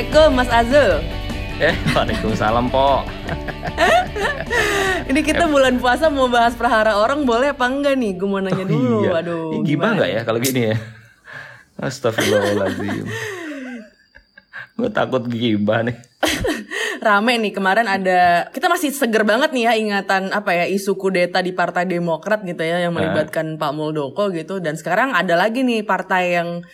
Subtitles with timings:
[0.00, 0.92] Assalamualaikum Mas Azul.
[1.60, 3.04] Eh, Waalaikumsalam, Po.
[5.12, 8.16] Ini kita bulan puasa mau bahas perhara orang boleh apa enggak nih?
[8.16, 9.04] Gue mau nanya dulu.
[9.04, 9.20] iya.
[9.20, 9.60] Aduh.
[9.60, 10.76] Gimana nggak ya kalau gini ya?
[11.84, 13.04] Astagfirullahaladzim.
[14.80, 16.00] Gue takut gibah nih.
[17.04, 21.44] Rame nih kemarin ada kita masih seger banget nih ya ingatan apa ya isu kudeta
[21.44, 25.84] di Partai Demokrat gitu ya yang melibatkan Pak Muldoko gitu dan sekarang ada lagi nih
[25.84, 26.64] partai yang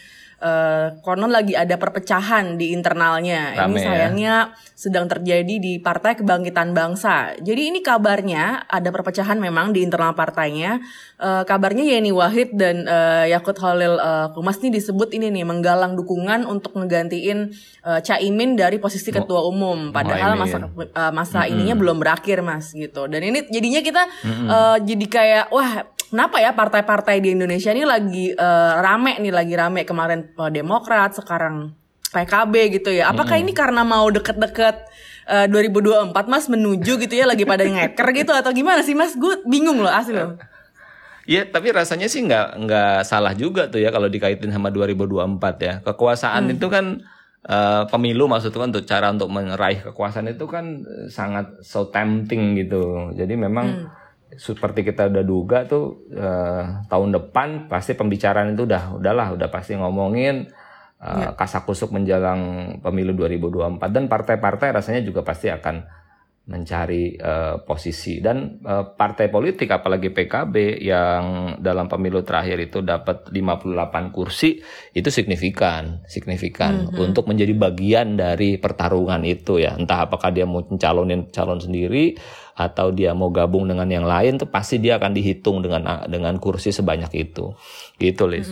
[0.47, 3.59] eh, konon lagi ada perpecahan di internalnya.
[3.59, 3.87] Rame ini ya.
[3.91, 4.35] sayangnya
[4.77, 7.35] sedang terjadi di Partai Kebangkitan Bangsa.
[7.41, 10.79] Jadi ini kabarnya ada perpecahan memang di internal partainya.
[11.17, 15.97] Eh, kabarnya Yeni Wahid dan eh, Yakut Holil eh, Kumas ini disebut ini nih menggalang
[15.97, 17.51] dukungan untuk ngegantiin
[17.83, 19.91] eh, Caimin dari posisi ketua umum.
[19.97, 23.09] Padahal masa eh, masa ininya belum berakhir mas gitu.
[23.09, 28.33] Dan ini jadinya kita eh, jadi kayak wah kenapa ya partai-partai di Indonesia ini lagi
[28.33, 31.75] eh, rame nih lagi rame kemarin eh, Demokrat sekarang
[32.17, 33.13] PKB gitu ya.
[33.13, 34.77] Apakah ini karena mau deket-deket
[35.29, 39.13] eh, 2024 mas menuju gitu ya lagi pada ngeker gitu atau gimana sih mas?
[39.19, 40.39] Gue bingung loh asli loh.
[41.27, 45.75] Iya, tapi rasanya sih nggak nggak salah juga tuh ya kalau dikaitin sama 2024 ya.
[45.83, 47.03] Kekuasaan itu kan
[47.43, 53.11] eh, pemilu maksudnya kan untuk cara untuk meraih kekuasaan itu kan sangat so tempting gitu.
[53.19, 53.91] Jadi memang
[54.35, 59.79] seperti kita udah duga tuh eh, tahun depan pasti pembicaraan itu udah udahlah udah pasti
[59.79, 60.51] ngomongin
[60.99, 66.07] eh, kasakusuk menjelang pemilu 2024 dan partai-partai rasanya juga pasti akan
[66.47, 68.23] mencari eh, posisi.
[68.23, 71.25] Dan eh, partai politik apalagi PKB yang
[71.59, 74.63] dalam pemilu terakhir itu dapat 58 kursi
[74.95, 79.75] itu signifikan signifikan untuk menjadi bagian dari pertarungan itu ya.
[79.75, 82.15] Entah apakah dia mau mencalonin calon sendiri
[82.57, 86.73] atau dia mau gabung dengan yang lain tuh pasti dia akan dihitung dengan dengan kursi
[86.73, 87.53] sebanyak itu
[88.01, 88.49] gitu Lis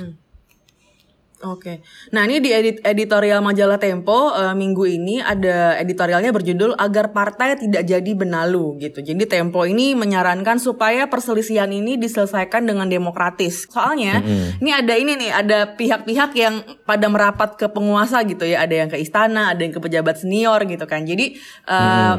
[1.44, 1.84] Oke.
[2.16, 7.60] Nah ini di edit editorial majalah Tempo eh, minggu ini ada editorialnya berjudul agar partai
[7.60, 9.04] tidak jadi benalu gitu.
[9.04, 13.68] Jadi Tempo ini menyarankan supaya perselisihan ini diselesaikan dengan demokratis.
[13.68, 14.24] Soalnya
[14.62, 18.64] ini ada ini nih ada pihak-pihak yang pada merapat ke penguasa gitu ya.
[18.64, 21.04] Ada yang ke istana, ada yang ke pejabat senior gitu kan.
[21.04, 21.36] Jadi
[21.68, 22.14] eh,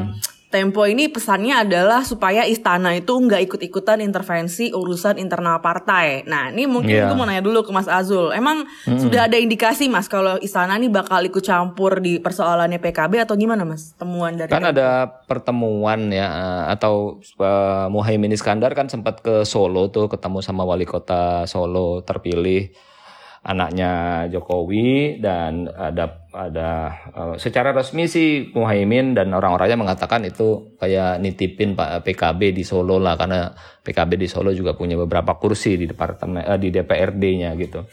[0.46, 6.22] Tempo ini pesannya adalah supaya istana itu nggak ikut-ikutan intervensi urusan internal partai.
[6.22, 7.10] Nah, ini mungkin Iya.
[7.10, 8.30] gue mau nanya dulu ke Mas Azul.
[8.30, 13.34] Emang sudah ada indikasi Mas kalau istana ini bakal ikut campur di persoalannya PKB atau
[13.34, 13.98] gimana Mas?
[13.98, 19.90] Temuan dari Kan ada pertemuan ya eh, atau eh, Muhaimin Iskandar kan sempat ke Solo
[19.90, 22.70] tuh ketemu sama wali kota Solo terpilih
[23.46, 26.70] anaknya Jokowi dan ada ada
[27.14, 32.98] eh, secara resmi sih Muhaimin dan orang-orangnya mengatakan itu kayak nitipin Pak PKB di Solo
[32.98, 33.54] lah karena
[33.86, 37.86] PKB di Solo juga punya beberapa kursi di departemen eh, di DPRD-nya gitu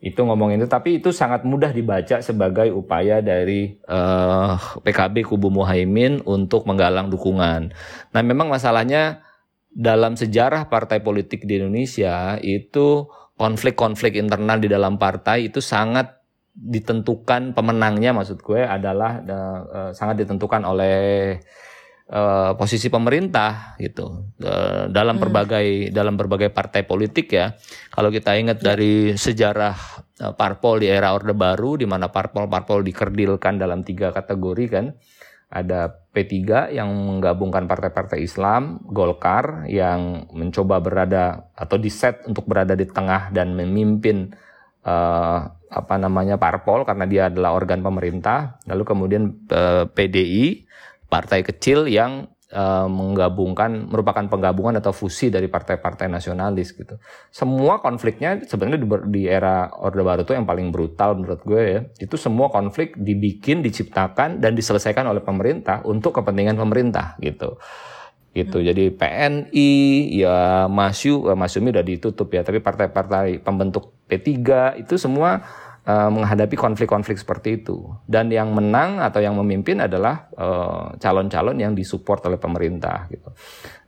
[0.00, 4.52] itu ngomongin itu tapi itu sangat mudah dibaca sebagai upaya dari eh,
[4.84, 7.72] PKB kubu Muhaimin untuk menggalang dukungan.
[8.12, 9.24] Nah, memang masalahnya
[9.70, 13.06] dalam sejarah partai politik di Indonesia itu
[13.40, 16.20] konflik-konflik internal di dalam partai itu sangat
[16.52, 21.40] ditentukan pemenangnya maksud gue adalah eh, sangat ditentukan oleh
[22.10, 24.28] eh, posisi pemerintah gitu.
[24.44, 27.56] Eh, dalam berbagai dalam berbagai partai politik ya.
[27.88, 29.76] Kalau kita ingat dari sejarah
[30.20, 34.92] eh, parpol di era orde baru di mana parpol-parpol dikerdilkan dalam tiga kategori kan
[35.50, 42.86] ada P3 yang menggabungkan partai-partai Islam, Golkar yang mencoba berada atau diset untuk berada di
[42.86, 44.30] tengah dan memimpin
[44.86, 45.38] eh,
[45.70, 48.62] apa namanya parpol karena dia adalah organ pemerintah.
[48.70, 50.70] Lalu kemudian eh, PDI,
[51.10, 56.98] partai kecil yang eh, menggabungkan merupakan penggabungan atau fusi dari partai-partai nasionalis gitu.
[57.30, 61.80] Semua konfliknya sebenarnya di, di era Orde Baru itu yang paling brutal menurut gue ya.
[62.02, 67.56] Itu semua konflik dibikin, diciptakan dan diselesaikan oleh pemerintah untuk kepentingan pemerintah gitu.
[68.30, 68.62] Gitu.
[68.62, 69.70] Jadi PNI
[70.22, 75.42] ya Masyu, eh, Masyumi udah ditutup ya, tapi partai-partai pembentuk P3 itu semua
[75.90, 77.90] eh, menghadapi konflik-konflik seperti itu.
[78.06, 83.34] Dan yang menang atau yang memimpin adalah eh, calon-calon yang disupport oleh pemerintah gitu.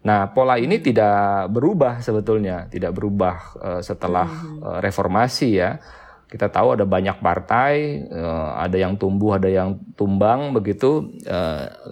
[0.03, 4.27] Nah, pola ini tidak berubah sebetulnya, tidak berubah eh, setelah
[4.59, 5.79] eh, reformasi ya.
[6.27, 8.09] Kita tahu ada banyak partai,
[8.57, 11.21] ada yang tumbuh, ada yang tumbang begitu,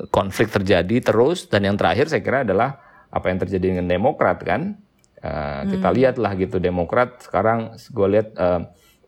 [0.09, 2.81] konflik terjadi terus dan yang terakhir saya kira adalah
[3.13, 4.81] apa yang terjadi dengan Demokrat kan.
[5.69, 8.33] Kita lihatlah gitu Demokrat sekarang gue lihat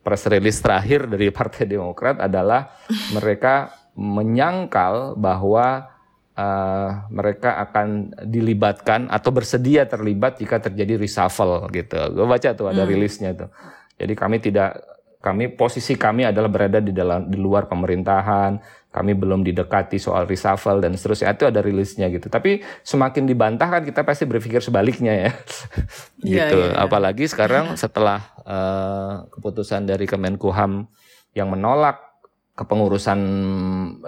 [0.03, 2.75] press release terakhir dari Partai Demokrat adalah
[3.15, 5.89] mereka menyangkal bahwa
[6.35, 11.97] eh, mereka akan dilibatkan atau bersedia terlibat jika terjadi reshuffle gitu.
[12.13, 13.51] Gue baca tuh ada rilisnya tuh.
[13.97, 14.83] Jadi kami tidak
[15.23, 18.59] kami posisi kami adalah berada di dalam di luar pemerintahan,
[18.93, 22.29] kami belum didekati soal reshuffle dan seterusnya itu ada rilisnya gitu.
[22.29, 25.31] Tapi semakin dibantah kan kita pasti berpikir sebaliknya ya,
[26.29, 26.56] Iya, gitu.
[26.61, 26.85] iya, iya.
[26.85, 30.93] Apalagi sekarang setelah eh, keputusan dari Kemenkumham
[31.33, 32.05] yang menolak
[32.53, 33.19] kepengurusan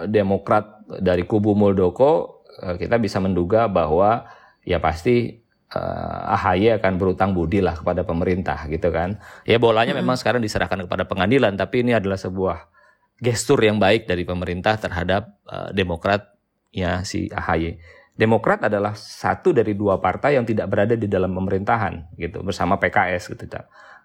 [0.05, 4.29] Demokrat dari kubu Muldoko, eh, kita bisa menduga bahwa
[4.61, 5.41] ya pasti
[5.73, 9.17] eh, AHY akan berutang budi lah kepada pemerintah gitu kan.
[9.49, 12.74] Ya bolanya memang sekarang diserahkan kepada pengadilan, tapi ini adalah sebuah
[13.17, 16.35] gestur yang baik dari pemerintah terhadap eh, Demokrat
[16.69, 17.79] ya si AHY.
[18.15, 23.27] Demokrat adalah satu dari dua partai yang tidak berada di dalam pemerintahan gitu bersama PKS
[23.29, 23.43] gitu.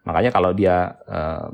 [0.02, 1.46] Makanya kalau dia eh,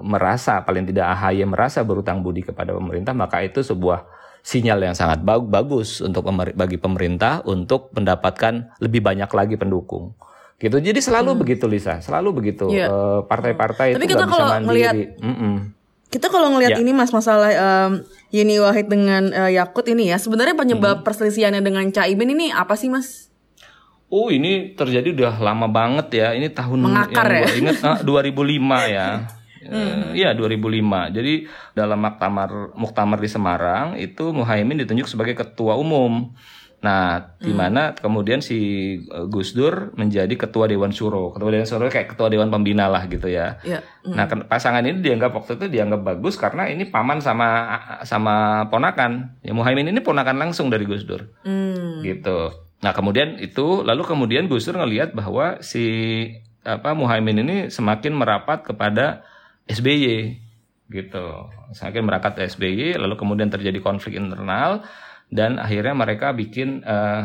[0.00, 4.06] merasa paling tidak AHY merasa berutang budi kepada pemerintah maka itu sebuah
[4.40, 10.14] sinyal yang sangat bag- bagus untuk pemer- bagi pemerintah untuk mendapatkan lebih banyak lagi pendukung.
[10.56, 10.78] Gitu.
[10.78, 12.70] Jadi selalu begitu Lisa, selalu begitu.
[12.70, 12.86] Iya.
[12.88, 14.66] Eh, Partai-partai Tapi itu kita nggak bisa kalau mandiri.
[14.66, 15.54] ngelihat- Mm-mm.
[16.06, 16.80] Kita kalau ngelihat Ya.
[16.80, 17.92] ini mas masalah em,
[18.30, 22.86] Yeni Wahid dengan eh, Yakut ini ya sebenarnya penyebab perselisihannya dengan Caimin ini apa sih
[22.86, 23.26] mas?
[24.06, 26.28] Oh ini terjadi udah lama banget ya.
[26.30, 27.42] Ini tahun Mengakar yang ya?
[27.42, 29.08] gua ingat ah, 2005 ya.
[29.66, 31.10] Eh, Iya 2005.
[31.10, 36.30] Jadi dalam muktamar muktamar di Semarang itu Muhaimin ditunjuk sebagai ketua umum.
[36.76, 38.58] Nah, di mana kemudian si
[39.00, 41.32] eh, Gus Dur menjadi ketua Dewan Suro.
[41.34, 43.58] Ketua Dewan Suro kayak ketua Dewan Pembina lah gitu ya.
[43.64, 43.80] Ya.
[44.04, 47.48] Nah, ken- pasangan ini dianggap waktu itu dianggap bagus karena ini paman sama
[48.04, 49.34] sama ponakan.
[49.40, 52.04] Ya Muhaimin ini ponakan langsung dari Gus Dur Hmm.
[52.04, 52.52] gitu.
[52.76, 55.84] Nah kemudian itu lalu kemudian Gus Dur ngelihat bahwa si
[56.62, 59.24] apa Muhaimin ini semakin merapat kepada
[59.66, 60.38] SBY
[60.86, 61.26] gitu,
[61.74, 64.86] semakin merapat ke SBY lalu kemudian terjadi konflik internal
[65.30, 67.22] dan akhirnya mereka bikin eh,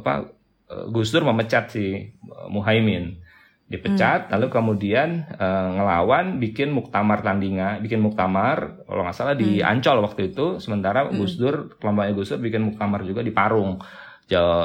[0.00, 0.32] apa
[0.70, 2.12] eh, Gus Dur memecat si
[2.48, 3.20] Muhaimin
[3.64, 10.04] dipecat lalu kemudian eh, ngelawan bikin muktamar tandinga bikin muktamar kalau nggak salah di Ancol
[10.04, 10.60] waktu itu.
[10.60, 13.80] Sementara Gus Dur kelompoknya Gus Dur bikin muktamar juga di Parung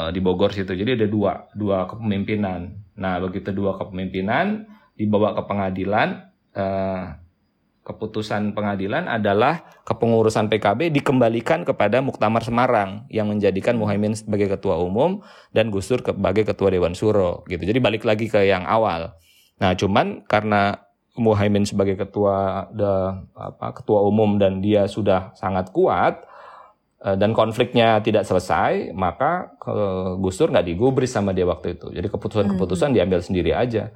[0.09, 0.71] di Bogor situ.
[0.71, 2.79] Jadi ada dua dua kepemimpinan.
[2.95, 4.67] Nah begitu dua kepemimpinan
[4.99, 7.03] dibawa ke pengadilan eh,
[7.83, 15.25] keputusan pengadilan adalah kepengurusan PKB dikembalikan kepada Muktamar Semarang yang menjadikan Muhaimin sebagai ketua umum
[15.49, 17.65] dan Gus Dur sebagai ketua Dewan Suro gitu.
[17.65, 19.17] Jadi balik lagi ke yang awal.
[19.57, 20.85] Nah, cuman karena
[21.19, 22.91] Muhaimin sebagai ketua de,
[23.35, 26.21] apa, ketua umum dan dia sudah sangat kuat
[27.03, 31.89] eh, dan konfliknya tidak selesai, maka eh, Gus Dur nggak digubris sama dia waktu itu.
[31.89, 33.89] Jadi keputusan-keputusan diambil sendiri aja.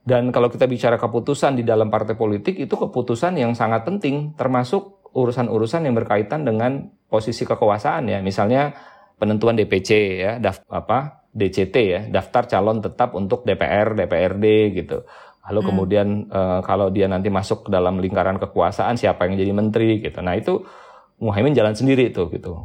[0.00, 5.04] Dan kalau kita bicara keputusan di dalam partai politik itu keputusan yang sangat penting, termasuk
[5.12, 8.18] urusan-urusan yang berkaitan dengan posisi kekuasaan ya.
[8.24, 8.72] Misalnya
[9.20, 9.90] penentuan DPC
[10.24, 15.04] ya, daf, apa DCT ya, daftar calon tetap untuk DPR, DPRD gitu.
[15.50, 20.00] Lalu kemudian eh, kalau dia nanti masuk ke dalam lingkaran kekuasaan siapa yang jadi menteri
[20.00, 20.22] gitu.
[20.22, 20.62] Nah itu
[21.20, 22.64] Muhaimin jalan sendiri tuh gitu.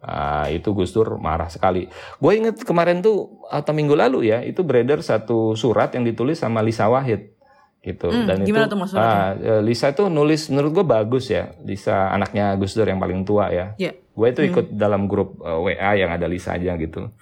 [0.00, 1.84] Nah, itu Gus Dur marah sekali.
[2.16, 6.64] Gue inget kemarin tuh atau minggu lalu ya, itu beredar satu surat yang ditulis sama
[6.64, 7.36] Lisa Wahid
[7.80, 8.08] gitu.
[8.08, 11.52] Hmm, Dan gimana itu tuh ah, eh, Lisa itu nulis menurut gue bagus ya.
[11.60, 13.76] Lisa anaknya Gus Dur yang paling tua ya.
[13.76, 13.92] Ya.
[13.92, 17.12] Gue itu ikut dalam grup eh, WA yang ada Lisa aja gitu.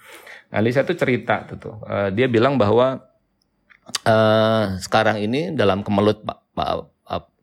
[0.49, 1.75] Nah, Lisa tuh cerita tuh, tuh.
[1.83, 3.03] Eh, dia bilang bahwa
[4.05, 6.87] eh sekarang ini dalam kemelut Pak- Pak-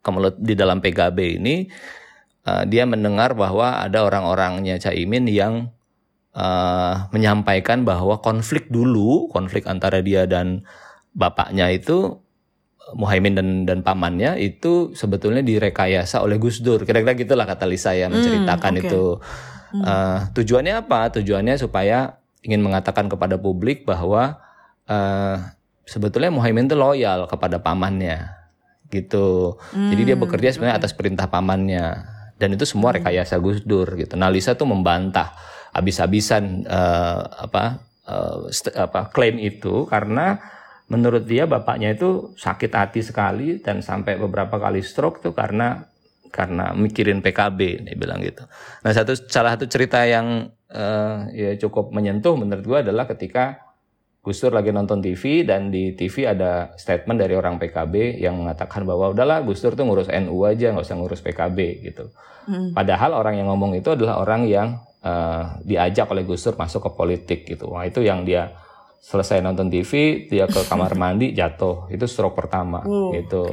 [0.01, 1.67] kemelut di dalam PKB ini
[2.47, 5.75] eh, dia mendengar bahwa ada orang-orangnya Caimin yang
[6.31, 10.63] eh, menyampaikan bahwa konflik dulu, konflik antara dia dan
[11.11, 12.23] bapaknya itu
[12.95, 16.87] Muhaimin dan dan pamannya itu sebetulnya direkayasa oleh Gus Dur.
[16.87, 18.83] Kira-kira gitulah kata Lisa ya menceritakan oke.
[18.87, 19.03] itu.
[19.75, 21.11] Eh, tujuannya apa?
[21.19, 24.39] Tujuannya supaya ingin mengatakan kepada publik bahwa
[24.87, 25.35] eh,
[25.83, 28.31] sebetulnya Muhaimin itu loyal kepada pamannya,
[28.87, 29.59] gitu.
[29.75, 34.13] Jadi dia bekerja sebenarnya atas perintah pamannya, dan itu semua rekayasa Gus Dur, gitu.
[34.15, 35.33] Nah Lisa tuh membantah
[35.73, 37.81] habis-habisan eh, apa
[38.49, 40.39] st- apa klaim itu karena
[40.87, 45.83] menurut dia bapaknya itu sakit hati sekali dan sampai beberapa kali stroke tuh karena
[46.31, 48.47] karena mikirin PKB dia bilang gitu.
[48.83, 53.66] Nah satu salah satu cerita yang eh, ya cukup menyentuh menurut gua adalah ketika
[54.19, 58.83] Gus Dur lagi nonton TV dan di TV ada statement dari orang PKB yang mengatakan
[58.83, 62.11] bahwa udahlah Gus Dur tuh ngurus NU aja nggak usah ngurus PKB gitu.
[62.73, 64.67] Padahal orang yang ngomong itu adalah orang yang
[64.99, 67.71] eh, diajak oleh Gus Dur masuk ke politik gitu.
[67.71, 68.51] Wah itu yang dia
[68.99, 69.91] selesai nonton TV
[70.27, 73.47] dia ke kamar mandi jatuh itu stroke pertama Oh, gitu.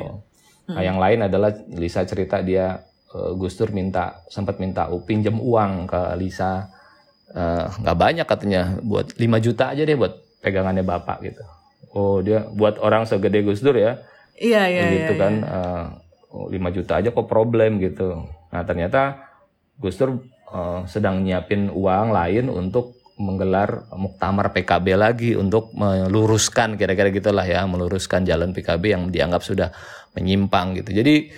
[0.66, 5.38] Nah yang lain adalah Lisa cerita dia eh, Gus Dur minta sempat minta u- pinjem
[5.38, 6.66] uang ke Lisa
[7.34, 11.42] Eh, nggak banyak katanya buat 5 juta aja deh buat pegangannya bapak gitu.
[11.96, 13.96] Oh dia buat orang segede Gus Dur ya
[14.34, 14.98] Iya iya iya.
[15.06, 15.34] gitu kan.
[15.46, 15.84] eh,
[16.34, 18.26] oh, 5 juta aja kok problem gitu.
[18.50, 19.30] Nah ternyata
[19.78, 27.14] Gus Dur uh, sedang nyiapin uang lain untuk menggelar muktamar PKB lagi untuk meluruskan kira-kira
[27.14, 29.70] gitulah ya meluruskan jalan PKB yang dianggap sudah
[30.18, 30.90] menyimpang gitu.
[30.90, 31.30] Jadi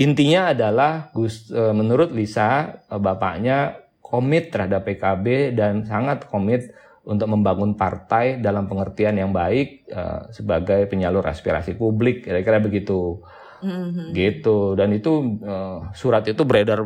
[0.00, 6.72] intinya adalah Gus uh, menurut Lisa uh, bapaknya komit terhadap PKB dan sangat komit
[7.08, 13.24] untuk membangun partai dalam pengertian yang baik uh, sebagai penyalur aspirasi publik kira-kira begitu.
[13.58, 14.76] Hmm gitu.
[14.78, 16.84] Dan itu uh, surat itu beredar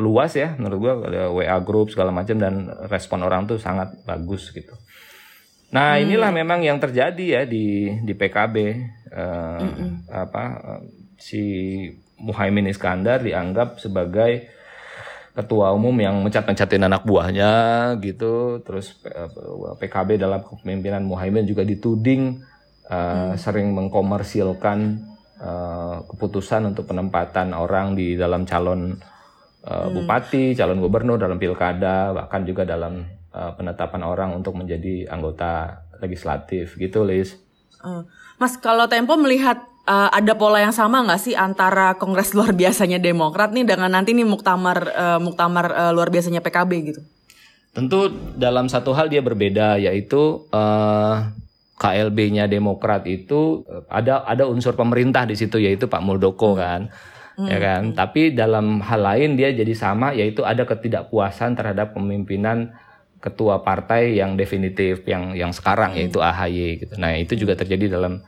[0.00, 4.50] luas ya menurut gua ada WA group segala macam dan respon orang tuh sangat bagus
[4.50, 4.74] gitu.
[5.70, 6.02] Nah mm.
[6.08, 8.56] inilah memang yang terjadi ya di di PKB
[9.12, 10.82] uh, mm apa uh,
[11.20, 11.42] si
[12.18, 14.59] Muhaimin Iskandar dianggap sebagai
[15.30, 17.52] ketua umum yang mencat-mencatin anak buahnya
[18.02, 18.98] gitu terus
[19.78, 22.42] PKB dalam kepemimpinan Muhaimin juga dituding
[22.90, 23.38] uh, mm.
[23.38, 25.10] sering mengkomersilkan
[25.40, 29.00] uh, keputusan untuk penempatan orang di dalam calon
[29.64, 29.92] uh, hmm.
[29.96, 36.76] bupati, calon gubernur dalam pilkada, bahkan juga dalam uh, penetapan orang untuk menjadi anggota legislatif
[36.76, 37.36] gitu, Lis.
[37.80, 38.04] Uh,
[38.36, 43.02] Mas, kalau Tempo melihat uh, ada pola yang sama nggak sih antara Kongres luar biasanya
[43.02, 47.00] Demokrat nih dengan nanti nih muktamar uh, muktamar uh, luar biasanya PKB gitu?
[47.74, 51.30] Tentu dalam satu hal dia berbeda yaitu uh,
[51.80, 56.60] KLB-nya Demokrat itu ada ada unsur pemerintah di situ yaitu Pak Muldoko hmm.
[56.60, 56.80] kan.
[57.40, 57.48] Hmm.
[57.48, 57.82] Ya kan?
[57.96, 62.74] Tapi dalam hal lain dia jadi sama yaitu ada ketidakpuasan terhadap pemimpinan
[63.20, 65.98] ketua partai yang definitif yang yang sekarang hmm.
[66.04, 66.94] yaitu AHY gitu.
[66.98, 68.20] Nah, itu juga terjadi dalam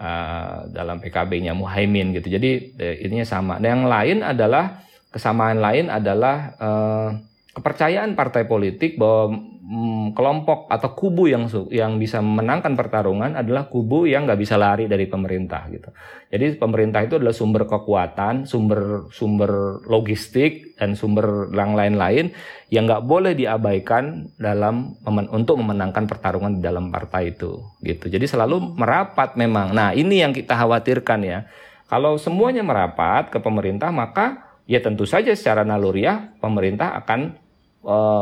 [0.00, 2.28] uh, dalam PKB-nya Muhaimin gitu.
[2.32, 3.56] Jadi eh, ininya sama.
[3.56, 7.08] Nah, yang lain adalah kesamaan lain adalah uh,
[7.56, 14.06] kepercayaan partai politik bahwa hmm, kelompok atau kubu yang yang bisa memenangkan pertarungan adalah kubu
[14.06, 15.90] yang nggak bisa lari dari pemerintah gitu.
[16.30, 22.30] Jadi pemerintah itu adalah sumber kekuatan, sumber sumber logistik dan sumber yang lain-lain
[22.70, 24.94] yang nggak boleh diabaikan dalam
[25.30, 28.06] untuk memenangkan pertarungan di dalam partai itu gitu.
[28.06, 29.74] Jadi selalu merapat memang.
[29.74, 31.38] Nah ini yang kita khawatirkan ya.
[31.86, 37.45] Kalau semuanya merapat ke pemerintah maka ya tentu saja secara naluriah pemerintah akan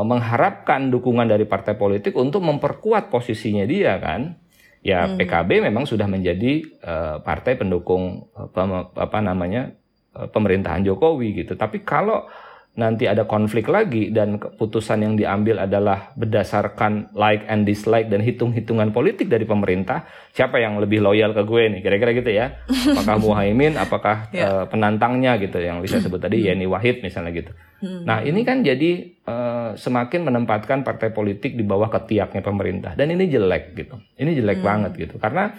[0.05, 4.37] mengharapkan dukungan dari partai politik untuk memperkuat posisinya dia kan
[4.85, 5.17] ya hmm.
[5.17, 9.73] PKB memang sudah menjadi uh, partai pendukung uh, apa namanya
[10.15, 12.29] pemerintahan Jokowi gitu tapi kalau
[12.75, 18.91] nanti ada konflik lagi dan keputusan yang diambil adalah berdasarkan like and dislike dan hitung-hitungan
[18.91, 21.81] politik dari pemerintah, siapa yang lebih loyal ke gue nih?
[21.87, 22.67] Kira-kira gitu ya.
[22.67, 24.43] Apakah Muhaimin, apakah yeah.
[24.43, 24.49] Ya.
[24.51, 26.47] uh, penantangnya gitu yang bisa sebut tadi hmm.
[26.51, 27.55] Yeni Wahid misalnya gitu.
[27.79, 28.03] Hmm.
[28.11, 33.31] Nah, ini kan jadi uh, semakin menempatkan partai politik di bawah ketiaknya pemerintah dan ini
[33.31, 34.03] jelek gitu.
[34.19, 34.67] Ini jelek hmm.
[34.67, 35.23] banget gitu.
[35.23, 35.55] Karena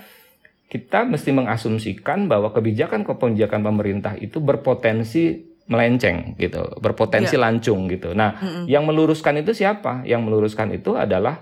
[0.67, 7.43] kita mesti mengasumsikan bahwa kebijakan-kebijakan pemerintah itu berpotensi melenceng gitu, berpotensi yeah.
[7.49, 8.13] lancung gitu.
[8.13, 8.63] Nah, mm -hmm.
[8.69, 10.05] yang meluruskan itu siapa?
[10.05, 11.41] Yang meluruskan itu adalah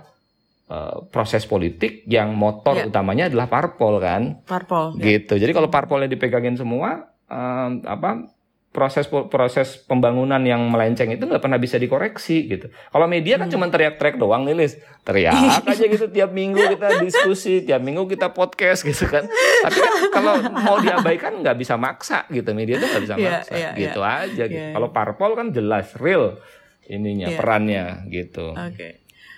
[0.72, 2.88] uh, proses politik yang motor yeah.
[2.88, 4.40] utamanya adalah parpol kan.
[4.48, 4.96] Parpol.
[4.96, 5.36] Gitu.
[5.36, 5.42] Yeah.
[5.48, 8.32] Jadi kalau parpolnya dipegangin semua, um, apa
[8.74, 12.66] proses proses pembangunan yang melenceng itu nggak pernah bisa dikoreksi gitu.
[12.90, 13.54] Kalau media kan hmm.
[13.54, 14.82] cuma teriak-teriak doang nih, Lis.
[15.06, 19.30] Teriak aja gitu tiap minggu kita diskusi, tiap minggu kita podcast gitu kan.
[19.62, 22.50] Tapi kan kalau mau diabaikan nggak bisa maksa gitu.
[22.50, 24.22] Media tuh nggak bisa yeah, maksa yeah, gitu yeah.
[24.26, 24.58] aja gitu.
[24.66, 24.74] Yeah.
[24.74, 26.42] Kalau parpol kan jelas real
[26.90, 27.38] ininya yeah.
[27.38, 28.58] perannya gitu.
[28.58, 28.74] Oke.
[28.74, 28.92] Okay.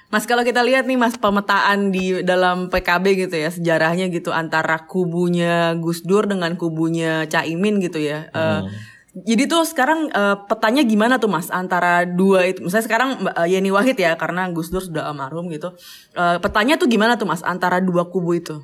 [0.07, 4.87] Mas kalau kita lihat nih Mas pemetaan di dalam PKB gitu ya sejarahnya gitu antara
[4.87, 8.31] kubunya Gus Dur dengan kubunya Caimin gitu ya.
[8.31, 8.41] Hmm.
[8.41, 12.61] Uh, jadi tuh sekarang uh, petanya gimana tuh mas antara dua itu?
[12.61, 15.73] Misalnya sekarang uh, Yeni Wahid ya karena Gus Dur sudah almarhum gitu.
[16.13, 18.61] Uh, petanya tuh gimana tuh mas antara dua kubu itu?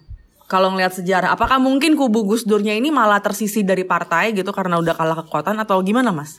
[0.52, 4.76] Kalau ngelihat sejarah, apakah mungkin kubu Gus Durnya ini malah tersisi dari partai gitu karena
[4.76, 6.36] udah kalah kekuatan atau gimana mas?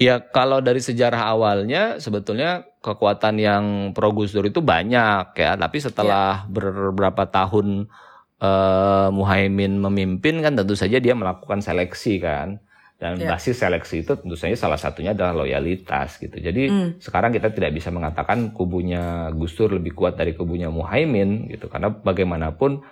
[0.00, 5.76] Ya kalau dari sejarah awalnya sebetulnya kekuatan yang pro Gus Dur itu banyak ya, tapi
[5.76, 6.48] setelah ya.
[6.48, 7.92] beberapa tahun
[8.40, 12.64] uh, Muhaimin memimpin kan tentu saja dia melakukan seleksi kan
[13.00, 13.32] dan yeah.
[13.32, 16.36] basis seleksi itu tentu saja salah satunya adalah loyalitas gitu.
[16.36, 16.88] Jadi mm.
[17.00, 21.88] sekarang kita tidak bisa mengatakan kubunya Gus Dur lebih kuat dari kubunya Muhaimin gitu karena
[21.88, 22.84] bagaimanapun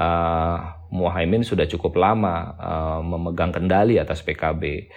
[0.00, 4.88] uh, Muhaimin sudah cukup lama uh, memegang kendali atas PKB.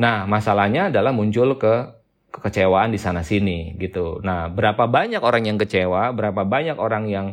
[0.00, 1.92] Nah, masalahnya adalah muncul ke
[2.34, 4.18] kekecewaan di sana sini gitu.
[4.24, 7.26] Nah, berapa banyak orang yang kecewa, berapa banyak orang yang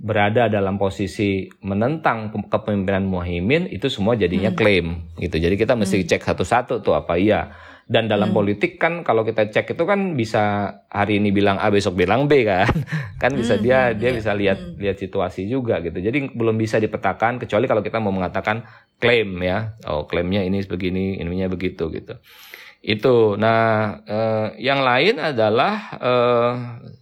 [0.00, 4.56] berada dalam posisi menentang kepemimpinan Muhaimin itu semua jadinya hmm.
[4.56, 4.86] klaim
[5.20, 5.36] gitu.
[5.36, 6.08] Jadi kita mesti hmm.
[6.08, 7.52] cek satu-satu tuh apa iya.
[7.84, 8.38] Dan dalam hmm.
[8.38, 12.48] politik kan kalau kita cek itu kan bisa hari ini bilang A besok bilang B
[12.48, 12.72] kan.
[13.22, 13.62] kan bisa hmm.
[13.62, 14.16] dia hmm, dia yeah.
[14.16, 14.80] bisa lihat hmm.
[14.80, 16.00] lihat situasi juga gitu.
[16.00, 18.64] Jadi belum bisa dipetakan kecuali kalau kita mau mengatakan
[18.96, 19.76] klaim ya.
[19.84, 22.16] Oh, klaimnya ini begini, ininya begitu gitu.
[22.80, 23.36] Itu.
[23.36, 26.52] Nah, eh, yang lain adalah eh,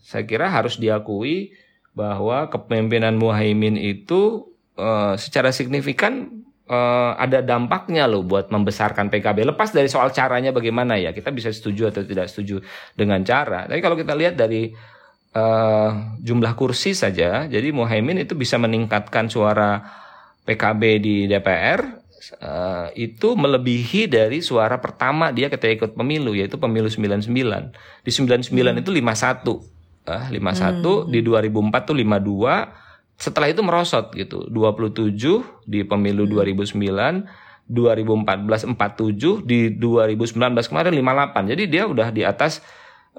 [0.03, 1.55] saya kira harus diakui
[1.99, 4.47] bahwa kepemimpinan Muhaimin itu
[4.79, 6.31] uh, secara signifikan
[6.71, 9.43] uh, ada dampaknya loh buat membesarkan PKB.
[9.43, 12.63] Lepas dari soal caranya bagaimana ya, kita bisa setuju atau tidak setuju
[12.95, 13.67] dengan cara.
[13.67, 14.71] Tapi kalau kita lihat dari
[15.35, 15.91] uh,
[16.23, 19.83] jumlah kursi saja, jadi Muhaimin itu bisa meningkatkan suara
[20.47, 22.07] PKB di DPR
[22.43, 27.25] Uh, itu melebihi dari suara pertama dia ketika ikut pemilu yaitu pemilu 99.
[28.05, 28.83] Di 99 hmm.
[28.85, 29.78] itu 51
[30.09, 31.13] uh, 51 hmm.
[31.13, 34.49] di 2004 tuh 52 setelah itu merosot gitu.
[34.49, 35.13] 27
[35.69, 36.65] di pemilu hmm.
[36.65, 42.65] 2009 2014 47 di 2019 kemarin 58 jadi dia udah di atas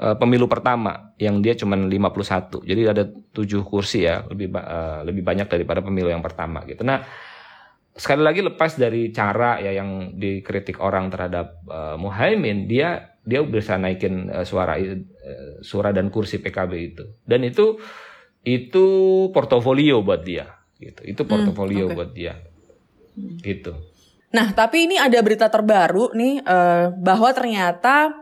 [0.01, 5.21] uh, pemilu pertama yang dia cuma 51 jadi ada 7 kursi ya lebih uh, lebih
[5.21, 6.81] banyak daripada pemilu yang pertama gitu.
[6.81, 7.05] Nah
[7.93, 13.77] sekali lagi lepas dari cara ya yang dikritik orang terhadap uh, Muhaimin dia dia bisa
[13.77, 14.81] naikin uh, suara
[15.23, 17.03] uh, suara dan kursi PKB itu.
[17.23, 17.79] Dan itu
[18.43, 18.85] itu
[19.35, 20.47] portofolio buat dia
[20.79, 21.01] gitu.
[21.03, 21.97] Itu hmm, portofolio hmm, okay.
[21.97, 22.33] buat dia
[23.43, 23.73] gitu.
[24.31, 28.13] Nah tapi ini ada berita terbaru nih uh, bahwa ternyata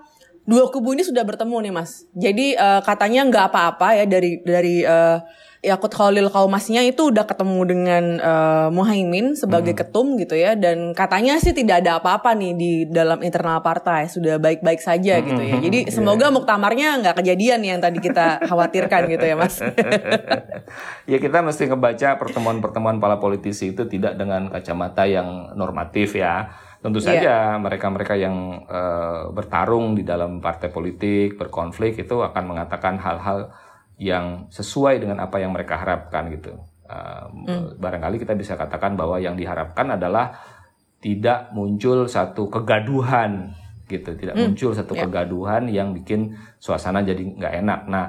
[0.47, 2.07] dua kubu ini sudah bertemu nih mas.
[2.15, 5.19] Jadi uh, katanya nggak apa-apa ya dari dari uh,
[5.65, 9.81] Yakut Khalil Kaumasnya itu udah ketemu dengan uh, Muhaimin sebagai hmm.
[9.81, 14.37] ketum gitu ya dan katanya sih tidak ada apa-apa nih di dalam internal partai sudah
[14.37, 15.25] baik-baik saja hmm.
[15.25, 15.55] gitu ya.
[15.57, 15.93] Jadi yeah.
[15.93, 19.57] semoga muktamarnya nggak kejadian yang tadi kita khawatirkan gitu ya Mas.
[21.11, 26.53] ya kita mesti ngebaca pertemuan-pertemuan para politisi itu tidak dengan kacamata yang normatif ya.
[26.77, 27.07] Tentu iya.
[27.09, 28.29] saja mereka-mereka yeah.
[28.29, 33.49] yang uh, bertarung di dalam partai politik, berkonflik itu akan mengatakan hal-hal
[33.97, 36.53] yang sesuai dengan apa yang mereka harapkan gitu.
[36.87, 37.81] Uh, hmm.
[37.81, 40.37] Barangkali kita bisa katakan bahwa yang diharapkan adalah
[41.01, 43.51] tidak muncul satu kegaduhan
[43.89, 44.53] gitu, tidak hmm.
[44.53, 45.03] muncul satu yeah.
[45.05, 47.79] kegaduhan yang bikin suasana jadi nggak enak.
[47.89, 48.05] Nah,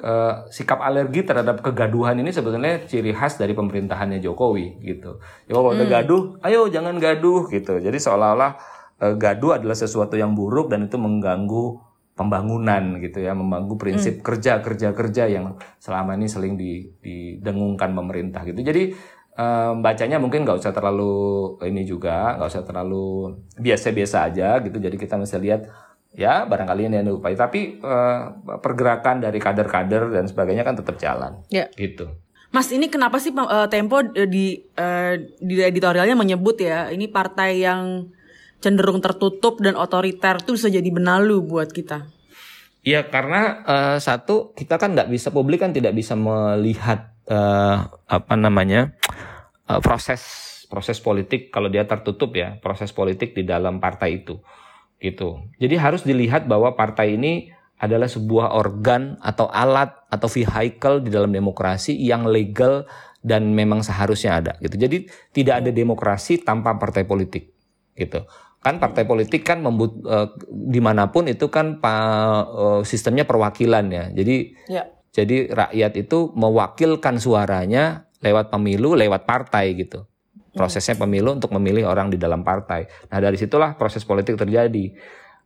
[0.00, 5.18] uh, sikap alergi terhadap kegaduhan ini sebetulnya ciri khas dari pemerintahannya Jokowi gitu.
[5.50, 5.90] Ya kalau hmm.
[5.90, 7.82] gaduh, ayo jangan gaduh gitu.
[7.82, 8.52] Jadi seolah-olah
[9.02, 11.85] uh, gaduh adalah sesuatu yang buruk dan itu mengganggu
[12.16, 14.24] pembangunan gitu ya, membangun prinsip hmm.
[14.24, 18.64] kerja kerja kerja yang selama ini sering didengungkan pemerintah gitu.
[18.64, 18.96] Jadi
[19.36, 24.80] um, bacanya mungkin nggak usah terlalu ini juga, nggak usah terlalu biasa-biasa aja gitu.
[24.80, 25.68] Jadi kita mesti lihat
[26.16, 28.32] ya barangkali ini yang diupai, tapi uh,
[28.64, 31.44] pergerakan dari kader-kader dan sebagainya kan tetap jalan.
[31.52, 31.68] Ya.
[31.76, 32.08] Gitu.
[32.48, 38.08] Mas ini kenapa sih uh, Tempo di uh, di editorialnya menyebut ya ini partai yang
[38.60, 42.08] cenderung tertutup dan otoriter itu bisa jadi benalu buat kita.
[42.86, 48.34] Iya karena uh, satu kita kan nggak bisa publik kan tidak bisa melihat uh, apa
[48.38, 48.94] namanya
[49.66, 50.22] uh, proses
[50.70, 54.38] proses politik kalau dia tertutup ya proses politik di dalam partai itu
[55.02, 55.50] gitu.
[55.58, 61.28] Jadi harus dilihat bahwa partai ini adalah sebuah organ atau alat atau vehicle di dalam
[61.28, 62.88] demokrasi yang legal
[63.20, 64.78] dan memang seharusnya ada gitu.
[64.78, 67.50] Jadi tidak ada demokrasi tanpa partai politik
[67.98, 68.22] gitu
[68.66, 71.94] kan partai politik kan membut uh, di mana pun itu kan pa,
[72.42, 74.04] uh, sistemnya perwakilan ya.
[74.10, 74.82] Jadi ya.
[75.14, 80.02] jadi rakyat itu mewakilkan suaranya lewat pemilu lewat partai gitu.
[80.50, 82.90] Prosesnya pemilu untuk memilih orang di dalam partai.
[83.12, 84.90] Nah dari situlah proses politik terjadi.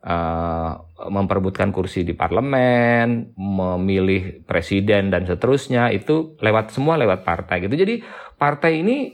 [0.01, 0.81] Uh,
[1.13, 7.77] memperebutkan kursi di parlemen memilih presiden dan seterusnya itu lewat semua lewat partai gitu.
[7.77, 8.01] Jadi
[8.41, 9.13] partai ini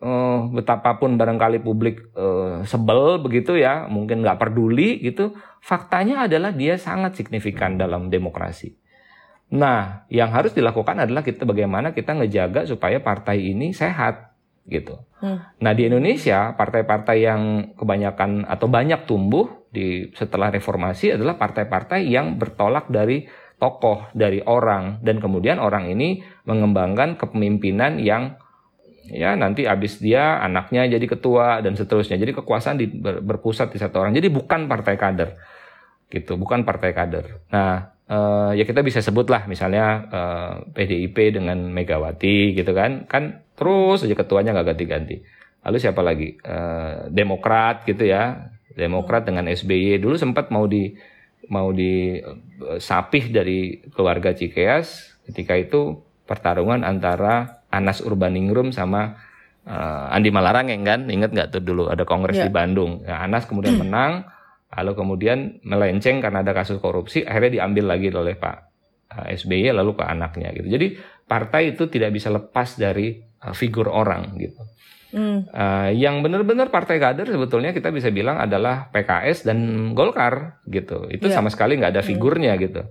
[0.00, 6.80] uh, betapapun barangkali publik uh, sebel begitu ya, mungkin nggak peduli gitu, faktanya adalah dia
[6.80, 8.76] sangat signifikan dalam demokrasi.
[9.50, 14.30] Nah, yang harus dilakukan adalah kita bagaimana kita ngejaga supaya partai ini sehat
[14.70, 15.02] gitu.
[15.18, 15.42] Hmm.
[15.58, 17.42] Nah, di Indonesia partai-partai yang
[17.74, 23.26] kebanyakan atau banyak tumbuh di setelah reformasi adalah partai-partai yang bertolak dari
[23.60, 28.40] tokoh, dari orang dan kemudian orang ini mengembangkan kepemimpinan yang
[29.10, 32.16] ya nanti abis dia anaknya jadi ketua dan seterusnya.
[32.16, 34.14] Jadi kekuasaan di, ber, berpusat di satu orang.
[34.14, 35.36] Jadi bukan partai kader.
[36.10, 37.50] Gitu bukan partai kader.
[37.50, 43.06] Nah uh, ya kita bisa sebut lah misalnya eh, PDIP dengan Megawati gitu kan.
[43.06, 45.22] Kan terus aja ketuanya nggak ganti-ganti.
[45.60, 46.40] Lalu siapa lagi?
[46.40, 48.50] Uh, Demokrat gitu ya.
[48.72, 50.94] Demokrat dengan SBY dulu sempat mau di
[51.50, 59.16] mau di uh, sapih dari keluarga Cikeas ketika itu pertarungan antara Anas Urbaningrum sama
[59.66, 62.46] uh, Andi Malarangeng kan inget nggak tuh dulu ada kongres yeah.
[62.46, 64.26] di Bandung nah, Anas kemudian menang
[64.70, 68.56] lalu kemudian melenceng karena ada kasus korupsi akhirnya diambil lagi oleh Pak
[69.14, 70.86] uh, SBY lalu ke anaknya gitu jadi
[71.26, 74.62] partai itu tidak bisa lepas dari uh, figur orang gitu
[75.10, 75.42] Hmm.
[75.50, 81.10] Uh, yang benar-benar partai kader sebetulnya kita bisa bilang adalah PKS dan Golkar gitu.
[81.10, 81.34] Itu yeah.
[81.34, 82.10] sama sekali nggak ada hmm.
[82.14, 82.62] figurnya hmm.
[82.62, 82.82] gitu.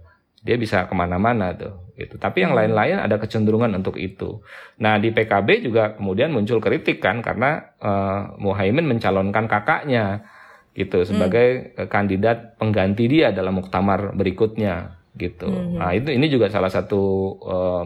[0.44, 1.94] Dia bisa ke mana-mana tuh.
[2.00, 2.16] Gitu.
[2.16, 2.60] Tapi yang hmm.
[2.64, 4.40] lain-lain ada kecenderungan untuk itu.
[4.80, 10.24] Nah di PKB juga kemudian muncul kritik kan karena uh, Muhaimin mencalonkan kakaknya
[10.72, 11.92] gitu sebagai hmm.
[11.92, 15.52] kandidat pengganti dia dalam muktamar berikutnya gitu.
[15.52, 15.76] Hmm.
[15.76, 17.02] Nah itu ini juga salah satu
[17.44, 17.84] uh,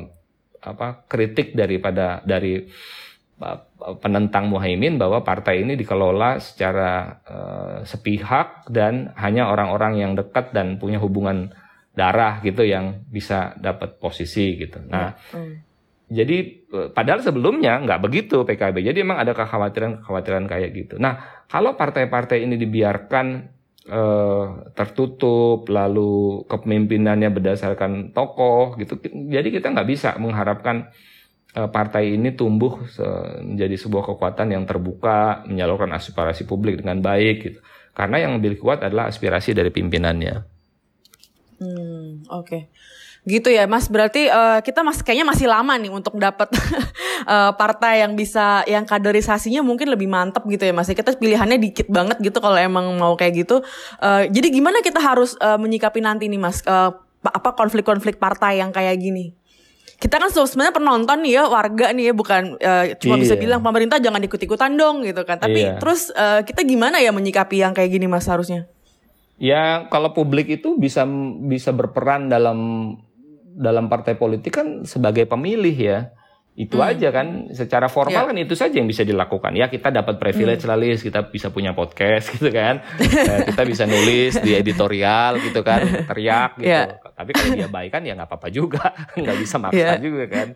[0.63, 2.69] apa kritik daripada dari
[3.99, 10.79] penentang Muhaimin bahwa partai ini dikelola secara uh, sepihak dan hanya orang-orang yang dekat dan
[10.79, 11.51] punya hubungan
[11.93, 14.81] darah gitu yang bisa dapat posisi gitu.
[14.89, 15.53] Nah, mm.
[16.09, 18.81] jadi eh, padahal sebelumnya nggak begitu PKB.
[18.81, 20.95] Jadi emang ada kekhawatiran-kekhawatiran kayak gitu.
[20.97, 23.25] Nah, kalau partai-partai ini dibiarkan
[23.93, 28.97] uh, tertutup, lalu kepemimpinannya berdasarkan tokoh gitu,
[29.29, 30.89] jadi kita nggak bisa mengharapkan
[31.53, 32.81] Eh, partai ini tumbuh
[33.45, 37.59] menjadi sebuah kekuatan yang terbuka, menyalurkan aspirasi publik dengan baik gitu.
[37.93, 40.52] Karena yang lebih kuat adalah aspirasi dari pimpinannya.
[41.63, 42.43] Hmm, oke.
[42.43, 42.61] Okay.
[43.23, 43.87] Gitu ya, Mas.
[43.87, 46.51] Berarti uh, kita mas kayaknya masih lama nih untuk dapat
[47.23, 50.91] uh, partai yang bisa yang kaderisasinya mungkin lebih mantap gitu ya, Mas.
[50.91, 53.63] Kita pilihannya dikit banget gitu kalau emang mau kayak gitu.
[54.03, 56.59] Uh, jadi gimana kita harus uh, menyikapi nanti nih, Mas?
[56.67, 56.91] Uh,
[57.23, 59.31] apa konflik-konflik partai yang kayak gini?
[60.03, 63.23] kita kan sebenarnya penonton nih ya warga nih ya bukan uh, cuma iya.
[63.23, 65.79] bisa bilang pemerintah jangan ikut-ikutan dong gitu kan tapi iya.
[65.79, 68.67] terus uh, kita gimana ya menyikapi yang kayak gini mas harusnya
[69.43, 71.03] ya kalau publik itu bisa
[71.43, 72.59] bisa berperan dalam
[73.59, 75.99] dalam partai politik kan sebagai pemilih ya
[76.53, 76.85] itu hmm.
[76.85, 78.29] aja kan secara formal yeah.
[78.29, 79.57] kan itu saja yang bisa dilakukan.
[79.57, 80.69] Ya kita dapat privilege hmm.
[80.69, 82.85] lalis kita bisa punya podcast gitu kan.
[83.01, 85.81] Nah, kita bisa nulis di editorial gitu kan.
[86.05, 86.69] Teriak gitu.
[86.69, 87.01] Yeah.
[87.13, 88.93] tapi kalau dia baik kan ya nggak apa-apa juga.
[89.17, 89.97] Nggak bisa maksa yeah.
[89.97, 90.47] juga kan.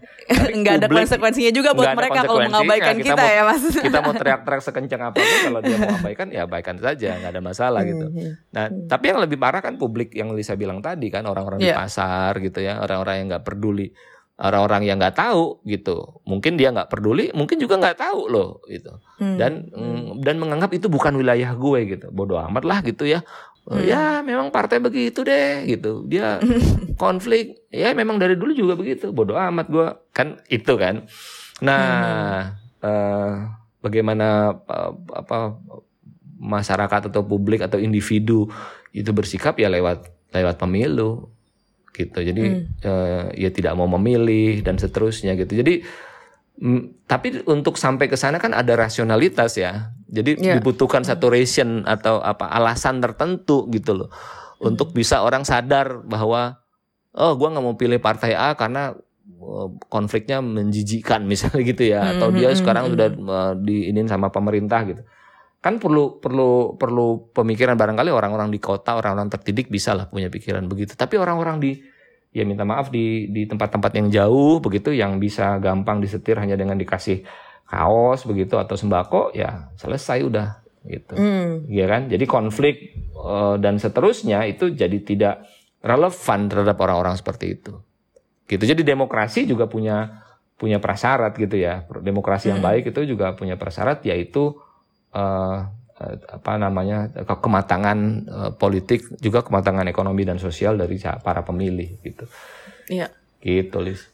[0.54, 3.64] Nggak ada konsekuensinya juga buat mereka kalau mengabaikan kita, kita mau, ya mas.
[3.90, 7.42] kita mau teriak-teriak sekencang apa pun kalau dia mau abaikan ya abaikan saja nggak ada
[7.42, 8.06] masalah gitu.
[8.10, 11.62] Hmm, hmm, nah tapi yang lebih parah kan publik yang Lisa bilang tadi kan orang-orang
[11.62, 11.74] yeah.
[11.74, 12.82] di pasar gitu ya.
[12.82, 13.90] Orang-orang yang nggak peduli
[14.38, 18.94] orang-orang yang nggak tahu gitu mungkin dia nggak peduli mungkin juga nggak tahu loh gitu
[19.18, 19.38] hmm.
[19.42, 20.22] dan hmm.
[20.22, 23.26] dan menganggap itu bukan wilayah gue gitu bodoh amat lah gitu ya
[23.66, 23.82] hmm.
[23.82, 26.38] ya memang partai begitu deh gitu dia
[27.02, 31.10] konflik ya memang dari dulu juga begitu bodoh amat gue kan itu kan
[31.58, 32.86] nah hmm.
[32.86, 33.34] uh,
[33.82, 35.58] bagaimana uh, apa
[36.38, 38.46] masyarakat atau publik atau individu
[38.94, 41.34] itu bersikap ya lewat lewat pemilu
[41.98, 42.22] gitu.
[42.22, 42.64] Jadi hmm.
[42.86, 45.58] uh, ya tidak mau memilih dan seterusnya gitu.
[45.58, 45.82] Jadi
[46.62, 49.90] mm, tapi untuk sampai ke sana kan ada rasionalitas ya.
[50.06, 50.62] Jadi yeah.
[50.62, 54.10] dibutuhkan satu reason atau apa alasan tertentu gitu loh.
[54.62, 54.74] Hmm.
[54.74, 56.62] Untuk bisa orang sadar bahwa
[57.18, 58.94] oh gua nggak mau pilih partai A karena
[59.42, 62.92] uh, konfliknya menjijikan misalnya gitu ya hmm, atau dia hmm, sekarang hmm.
[62.94, 65.02] sudah uh, diinin sama pemerintah gitu
[65.58, 70.64] kan perlu perlu perlu pemikiran barangkali orang-orang di kota orang-orang terdidik bisa lah punya pikiran
[70.70, 70.94] begitu.
[70.94, 71.82] Tapi orang-orang di
[72.32, 76.78] ya minta maaf di di tempat-tempat yang jauh begitu yang bisa gampang disetir hanya dengan
[76.78, 77.26] dikasih
[77.68, 81.14] kaos begitu atau sembako ya selesai udah gitu.
[81.20, 81.68] Mm.
[81.68, 82.02] ya kan?
[82.08, 85.44] Jadi konflik uh, dan seterusnya itu jadi tidak
[85.84, 87.76] relevan terhadap orang-orang seperti itu.
[88.48, 88.64] Gitu.
[88.64, 90.24] Jadi demokrasi juga punya
[90.56, 91.84] punya prasyarat gitu ya.
[91.90, 92.68] Demokrasi yang mm.
[92.68, 94.56] baik itu juga punya prasyarat yaitu
[95.14, 95.58] uh,
[96.30, 102.26] apa namanya kematangan uh, politik juga kematangan ekonomi dan sosial dari para pemilih gitu.
[102.88, 103.10] Iya.
[103.42, 104.06] Gitu, Lis.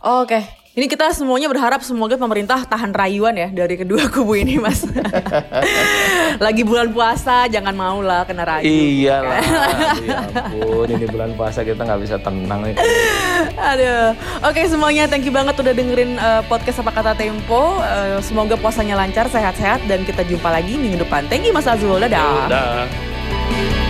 [0.00, 0.44] Oh, Oke, okay.
[0.70, 4.86] Ini kita semuanya berharap semoga pemerintah tahan rayuan ya dari kedua kubu ini, Mas.
[6.46, 8.70] Lagi bulan puasa, jangan mau lah kena rayu.
[8.70, 9.42] Iya lah,
[10.06, 12.78] ya ampun, ini bulan puasa kita nggak bisa tenang nih.
[13.58, 14.14] Aduh,
[14.46, 17.82] oke semuanya, thank you banget udah dengerin uh, podcast apa kata Tempo.
[17.82, 21.26] Uh, semoga puasanya lancar, sehat-sehat, dan kita jumpa lagi minggu depan.
[21.26, 22.46] Thank you Mas Azul, dadah.
[22.46, 23.89] Dadah.